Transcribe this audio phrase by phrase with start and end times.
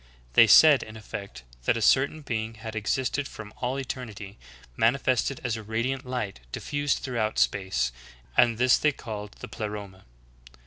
[0.33, 4.39] They said in effect that a certain being had existed from all eternity,
[4.75, 7.91] manifested as a radiant light diffused throughout space,
[8.35, 10.05] and this they called the Pleroma.